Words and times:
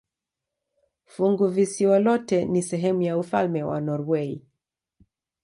Funguvisiwa 1.05 1.99
lote 1.99 2.45
ni 2.45 2.63
sehemu 2.63 3.01
ya 3.01 3.17
ufalme 3.17 3.63
wa 3.63 3.81
Norwei. 3.81 4.45